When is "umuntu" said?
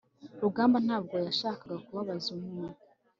2.37-2.79